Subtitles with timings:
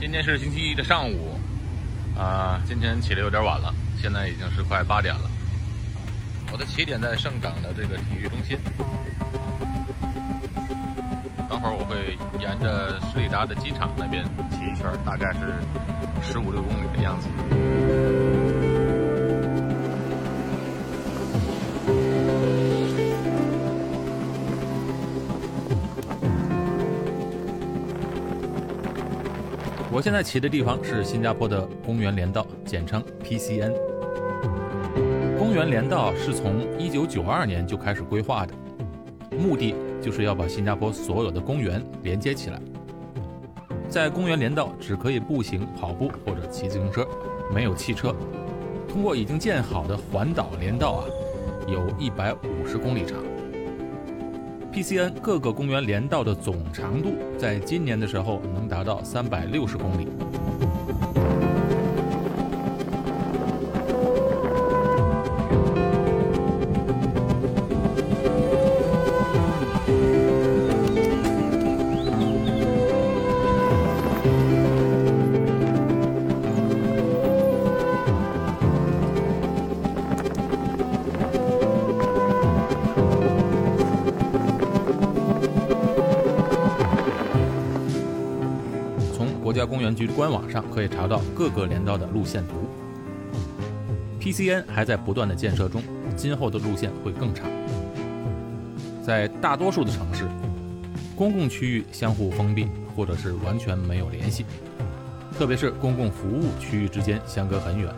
[0.00, 1.36] 今天是星期一的上午，
[2.16, 5.28] 啊，今天起的有点晚了，现在已经是快八点了。
[6.52, 8.56] 我的起点在盛港的这个体育中心，
[11.48, 15.52] 等会儿我会沿着斯里达的机场那边骑一圈，大概是
[16.22, 18.47] 十五六公里的样子。
[29.98, 33.72] 我现在骑的地方是新加坡的公园连道，简称 PCN。
[35.36, 38.54] 公园连道是从1992年就开始规划的，
[39.36, 42.62] 目的就是要把新加坡所有的公园连接起来。
[43.88, 47.04] 在公园连道只可以步行、跑步或者骑自行车，
[47.52, 48.14] 没有汽车。
[48.88, 51.04] 通过已经建好的环岛连道啊，
[51.66, 53.18] 有一百五十公里长。
[54.78, 60.06] PCN 各个公园连道的总长度，在今年的时候能达到三百六十公里。
[89.98, 92.68] 局官网上可以查到各个连道的路线图。
[94.20, 95.82] PCN 还在不断的建设中，
[96.14, 97.48] 今后的路线会更长。
[99.02, 100.24] 在大多数的城市，
[101.16, 104.44] 公共区域相互封闭或者是完全没有联系，
[105.36, 107.92] 特别是公共服务区域之间相隔很远。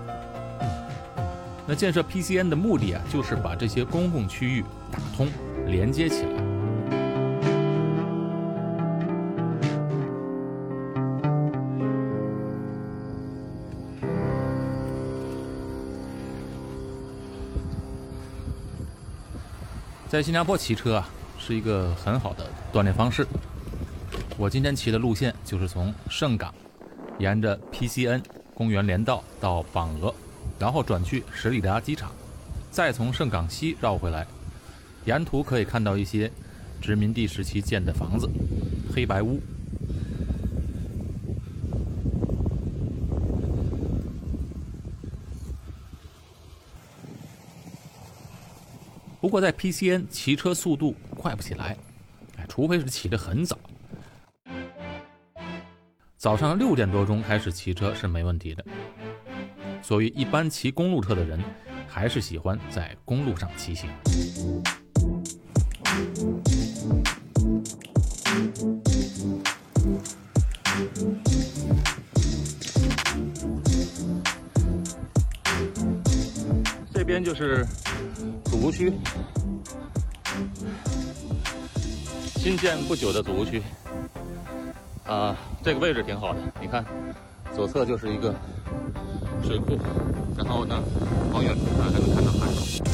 [1.67, 5.29] 那建设 PCN 的目的啊，就是把这些公共区域打通、
[5.67, 6.50] 连接起来。
[20.11, 23.25] 在新加坡骑车啊，是一个很好的锻炼方式。
[24.37, 26.53] 我今天骑的路线就是从圣港，
[27.21, 28.21] 沿着 PCN
[28.53, 30.13] 公园连道到榜鹅，
[30.59, 32.11] 然后转去十里达机场，
[32.73, 34.27] 再从圣港西绕回来。
[35.05, 36.29] 沿途可以看到一些
[36.83, 38.29] 殖民地时期建的房子，
[38.93, 39.41] 黑白屋。
[49.21, 51.77] 不过在 PCN 骑车速度快不起来，
[52.39, 53.59] 哎，除非是起得很早，
[56.17, 58.65] 早上六点多钟开始骑车是没问题的。
[59.83, 61.39] 所以一般骑公路车的人，
[61.87, 63.91] 还是喜欢在公路上骑行。
[76.95, 77.67] 这边就是。
[78.51, 78.93] 祖屋区，
[82.35, 83.63] 新建不久的祖屋区，
[85.07, 86.41] 啊，这个位置挺好的。
[86.61, 86.85] 你看，
[87.55, 88.35] 左侧就是一个
[89.45, 89.79] 水库，
[90.37, 90.83] 然后呢，
[91.33, 92.90] 往远处看还能看到海。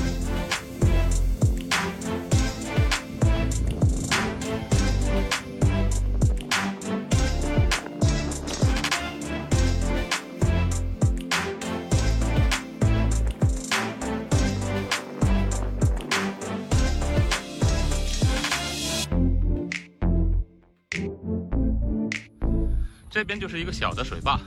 [23.16, 24.38] 这边就是一个小的水坝，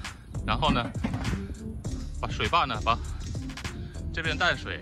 [0.45, 0.87] 然后呢，
[2.21, 2.95] 把水坝呢把
[4.13, 4.79] 这边淡水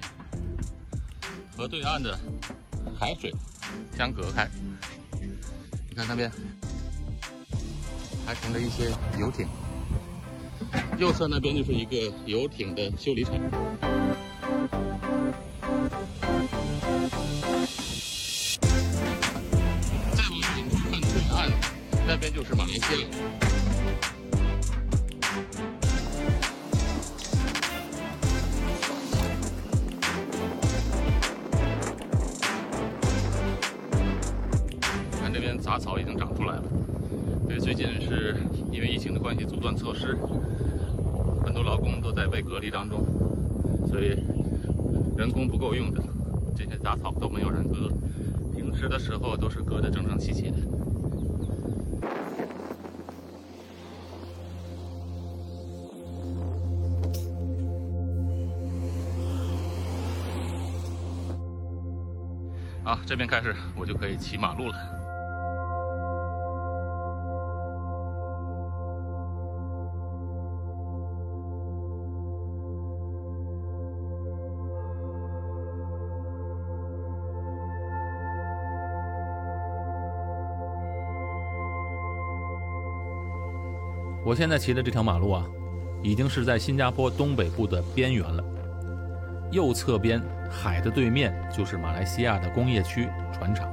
[1.56, 2.20] 和对岸的
[3.00, 3.34] 海水
[3.98, 4.46] 相隔开。
[5.90, 6.30] 你看那边
[8.26, 9.48] 还停着一些游艇，
[10.98, 13.36] 右侧那边就是一个游艇的修理厂。
[20.12, 21.50] 再往远处看对岸，
[22.06, 23.08] 那边就是马来西亚。
[35.60, 36.64] 杂草已经长出来了，
[37.50, 38.36] 因为最近是
[38.72, 40.18] 因为疫情的关系阻断措施，
[41.44, 43.04] 很多劳工都在被隔离当中，
[43.88, 44.18] 所以
[45.18, 46.02] 人工不够用的，
[46.56, 47.90] 这些杂草都没有人割，
[48.56, 50.58] 平时的时候都是割得整整齐齐的。
[62.84, 64.97] 啊，这边开始我就可以骑马路了。
[84.28, 85.46] 我现在骑的这条马路啊，
[86.04, 88.44] 已经是在新加坡东北部的边缘了。
[89.52, 90.22] 右侧边
[90.52, 93.66] 海的对面就是马来西亚的工业区船厂。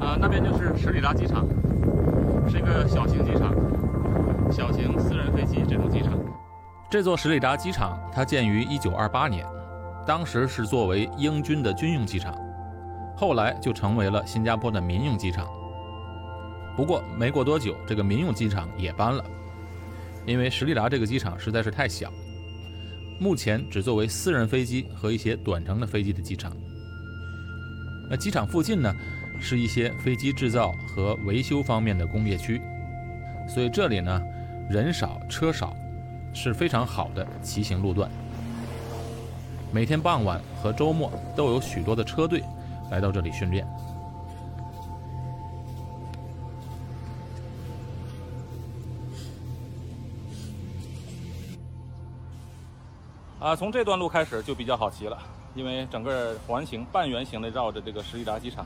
[0.00, 1.46] 啊，那边就是十里达机场，
[2.48, 3.54] 是一个小型机场，
[4.50, 6.12] 小型私人飞机这种机场。
[6.90, 9.46] 这座什里达机场它建于1928年。
[10.04, 12.36] 当时是作为英军的军用机场，
[13.16, 15.46] 后来就成为了新加坡的民用机场。
[16.76, 19.24] 不过没过多久，这个民用机场也搬了，
[20.26, 22.10] 因为什里达这个机场实在是太小，
[23.20, 26.52] 目前只作为私人飞机和一些短程的飞机的机场。
[28.10, 28.92] 那机场附近呢，
[29.40, 32.60] 是一些飞机制造和维修方面的工业区，
[33.48, 34.22] 所以这里呢
[34.68, 35.74] 人少车少，
[36.32, 38.10] 是非常好的骑行路段。
[39.70, 42.42] 每天傍晚和周末都有许多的车队
[42.90, 43.66] 来到这里训练。
[53.38, 55.18] 啊，从这段路开始就比较好骑了，
[55.56, 58.64] 因为整个环形半圆形的绕着这个什里达机场，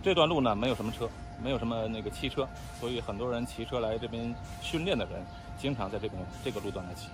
[0.00, 1.08] 这段路呢没有什么车，
[1.42, 2.46] 没有什么那个汽车，
[2.80, 5.14] 所以很多人骑车来这边训练的人，
[5.58, 7.08] 经常在这边这个路段来骑。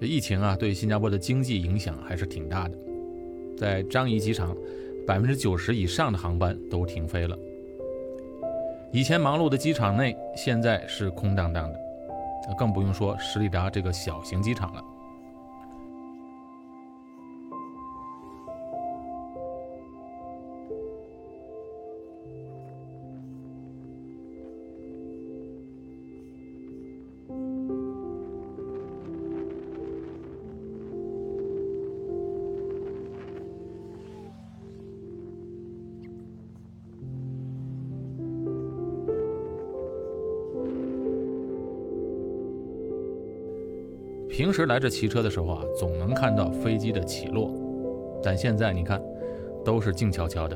[0.00, 2.76] 这疫情啊，对新加坡的经济影响还是挺大的。
[3.56, 4.54] 在樟宜机场，
[5.06, 7.38] 百分之九十以上的航班都停飞了。
[8.92, 11.78] 以前忙碌的机场内，现在是空荡荡的，
[12.52, 14.93] 更不用说十里达这个小型机场了。
[44.44, 47.50] 平时来这骑车的时候啊，总能看到飞机的起落，
[48.22, 49.02] 但现在你看，
[49.64, 50.54] 都是静悄悄的。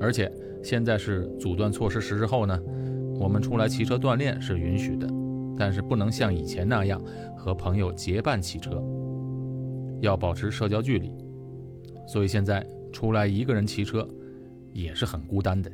[0.00, 0.32] 而且
[0.62, 2.58] 现在是阻断措施实施后呢，
[3.20, 5.06] 我们出来骑车锻炼是允许的，
[5.58, 6.98] 但是不能像以前那样
[7.36, 8.82] 和朋友结伴骑车，
[10.00, 11.12] 要保持社交距离。
[12.08, 14.08] 所以现在出来一个人骑车，
[14.72, 15.70] 也是很孤单的。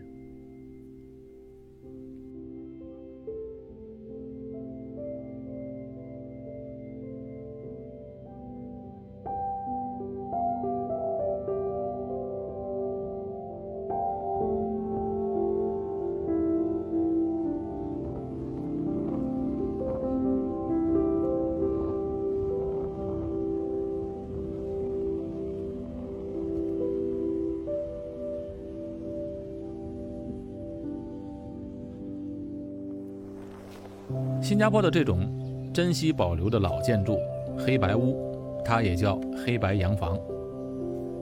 [34.51, 37.17] 新加坡的这种珍稀保留的老建筑——
[37.57, 38.17] 黑白屋，
[38.65, 39.17] 它也叫
[39.47, 40.19] 黑白洋房。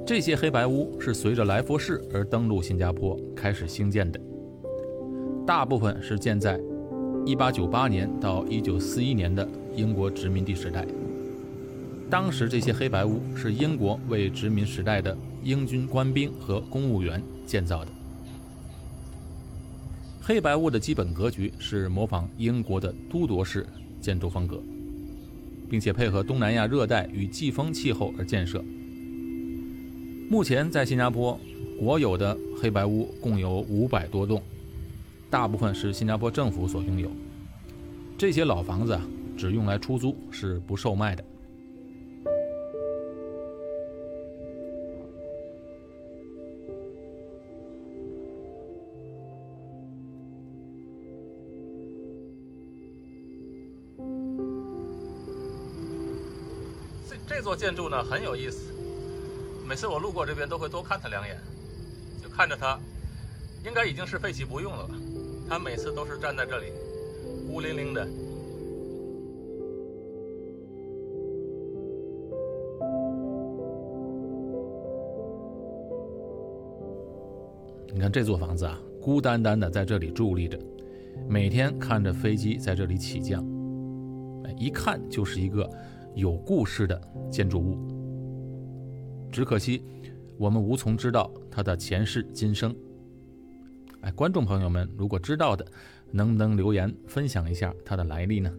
[0.06, 4.18] 这些黑白屋是随着来佛士而登陆新加坡开始兴建的，
[5.46, 6.58] 大部分是建在
[7.26, 10.86] 1898年到1941年的英国殖民地时代。
[12.08, 17.90] 当时这些黑白屋是英国为殖民时代的英军官兵和公务员建造的。
[20.28, 23.66] 黑白屋的基本格局是模仿英国的都铎式
[23.98, 24.60] 建筑风格，
[25.70, 28.62] 并且配合东南亚热带与季风气候而建设。
[30.28, 31.40] 目前在新加坡，
[31.80, 34.42] 国有的黑白屋共有五百多栋，
[35.30, 37.10] 大部分是新加坡政府所拥有。
[38.18, 39.00] 这些老房子啊，
[39.34, 41.24] 只用来出租，是不售卖的。
[57.28, 58.72] 这座建筑呢很有意思，
[59.68, 61.36] 每次我路过这边都会多看它两眼，
[62.22, 62.80] 就看着它，
[63.66, 64.94] 应该已经是废弃不用了吧？
[65.46, 66.72] 它每次都是站在这里，
[67.46, 68.08] 孤零零的。
[77.92, 80.58] 你看这座房子啊，孤单单的在这里伫立着，
[81.28, 83.46] 每天看着飞机在这里起降，
[84.56, 85.68] 一看就是一个。
[86.18, 87.78] 有故事的建筑物，
[89.30, 89.84] 只可惜
[90.36, 92.74] 我们无从知道它的前世今生。
[94.00, 95.64] 哎，观众朋友们，如果知道的，
[96.10, 98.52] 能不能留言分享一下它的来历呢？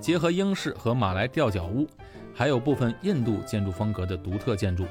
[0.00, 1.86] 结合英式和马来吊脚屋，
[2.34, 4.84] 还有部分印度建筑风格的独特建筑。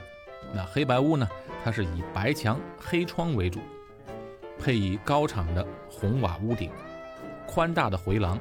[0.56, 1.28] 那黑白屋呢？
[1.62, 3.60] 它是以白墙黑窗为主，
[4.60, 6.70] 配以高敞的红瓦屋顶、
[7.48, 8.38] 宽大的回廊、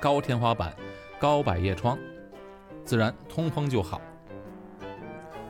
[0.00, 0.74] 高天花板、
[1.18, 1.98] 高百叶窗，
[2.84, 4.00] 自然通风就好，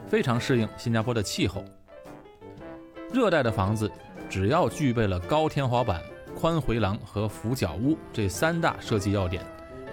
[0.09, 1.63] 非常适应新加坡的气候。
[3.13, 3.91] 热带的房子
[4.29, 6.03] 只要具备了高天花板、
[6.35, 9.45] 宽回廊和俯角屋这三大设计要点。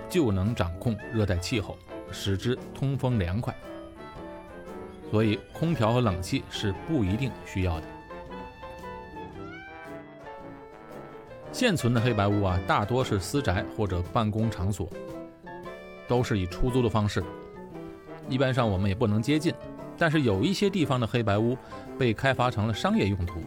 [0.08, 1.76] 就能掌控热带气候，
[2.12, 3.54] 使之通风凉快。
[5.10, 7.88] 所以，空调和冷气是不一定需要的。
[11.56, 14.90] 现存的黑白屋啊，大多是私宅或者办公场所，
[16.06, 17.24] 都是以出租的方式。
[18.28, 19.54] 一般上我们也不能接近。
[19.98, 21.58] 但是有一些地方的黑白屋
[21.98, 23.40] 被开发成了商业用途，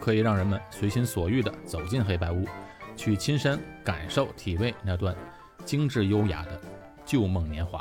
[0.00, 2.44] 可以让人们随心所欲地走进黑白屋，
[2.96, 5.14] 去亲身感受、体味那段。
[5.64, 6.60] 精致优雅的
[7.04, 7.80] 旧梦年华，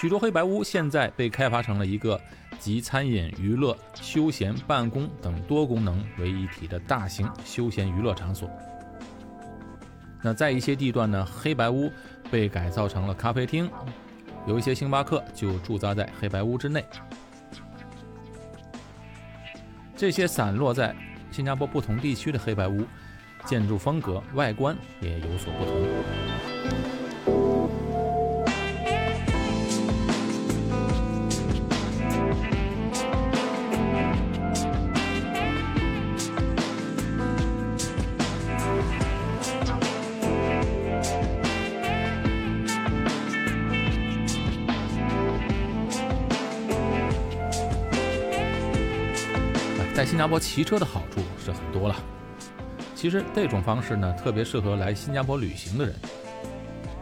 [0.00, 2.18] 许多黑白屋现在被开发成了一个
[2.58, 8.50] 集餐饮、娱乐、休闲、办公等多功能为一体的大型休闲娱乐场所。
[10.22, 11.92] 那在一些地段呢，黑白屋
[12.30, 13.70] 被改造成了咖啡厅，
[14.46, 16.82] 有一些星巴克就驻扎在黑白屋之内。
[19.94, 20.96] 这些散落在
[21.30, 22.86] 新加坡不同地区的黑白屋。
[23.44, 26.99] 建筑风格、外观也有所不同。
[50.00, 51.94] 在新加坡骑车的好处是很多了。
[52.94, 55.94] 其实这种方式呢，特别适合来新加坡旅行的人。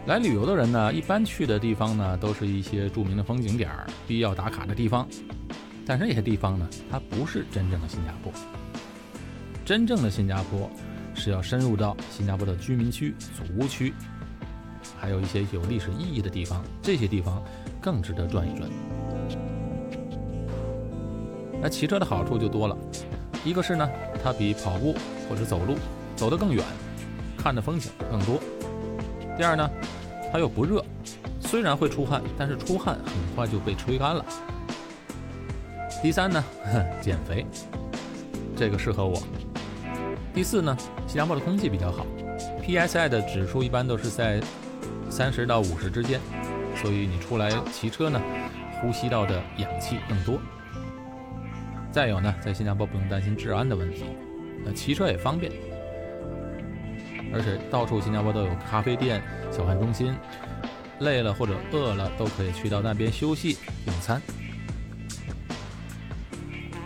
[0.06, 5.06] 来旅游的人呢，一般去的地方呢，都是一些著名的风景点儿、必要打卡的地方。
[5.86, 8.32] 但是这些地方呢，它不是真正的新加坡。
[9.64, 10.68] 真正的新加坡
[11.14, 13.94] 是要深入到新加坡的居民区、祖屋区，
[14.98, 16.64] 还有一些有历史意义的地方。
[16.82, 17.40] 这些地方
[17.80, 18.68] 更值得转一转。
[21.60, 22.76] 那骑车的好处就多了，
[23.44, 23.88] 一个是呢，
[24.22, 24.94] 它比跑步。
[25.28, 25.76] 或者走路
[26.16, 26.64] 走得更远，
[27.36, 28.40] 看的风景更多。
[29.36, 29.70] 第二呢，
[30.32, 30.82] 它又不热，
[31.38, 34.24] 虽然会出汗，但是出汗很快就被吹干了。
[36.02, 36.42] 第三呢，
[37.02, 37.44] 减肥，
[38.56, 39.22] 这个适合我。
[40.32, 40.74] 第四呢，
[41.06, 42.06] 新加坡的空气比较好
[42.62, 44.40] ，PSI 的指数一般都是在
[45.10, 46.18] 三十到五十之间，
[46.74, 48.18] 所以你出来骑车呢，
[48.80, 50.40] 呼吸到的氧气更多。
[51.98, 54.04] 再有呢，在新加坡不用担心治安的问题。
[54.64, 55.50] 那骑车也方便，
[57.34, 60.14] 而且到处新加坡都有咖啡店、小贩中心，
[61.00, 64.22] 累了或者饿了都可以去到那边休息用餐。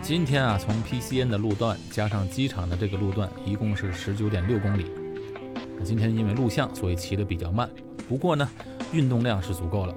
[0.01, 4.87] 今天啊，从 PCN 的路段加上机场的这个路段，一共是十九点六公里。
[5.83, 7.69] 今天因为录像，所以骑的比较慢。
[8.09, 8.49] 不过呢，
[8.91, 9.93] 运动量是足够了。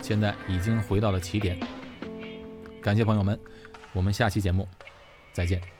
[0.00, 1.58] 现在已经回到了起点。
[2.80, 3.36] 感谢朋友们，
[3.92, 4.68] 我们下期节目
[5.32, 5.79] 再见。